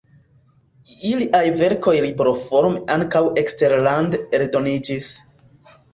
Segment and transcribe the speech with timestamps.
[1.09, 5.13] Iliaj verkoj libroforme ankaŭ eksterlande eldoniĝis.